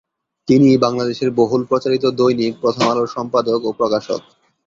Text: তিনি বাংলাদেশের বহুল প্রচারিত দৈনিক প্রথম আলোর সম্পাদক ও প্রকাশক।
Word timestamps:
তিনি 0.47 0.69
বাংলাদেশের 0.77 1.29
বহুল 1.31 1.61
প্রচারিত 1.65 2.05
দৈনিক 2.19 2.53
প্রথম 2.61 2.85
আলোর 2.91 3.07
সম্পাদক 3.07 3.59
ও 3.63 3.71
প্রকাশক। 3.79 4.21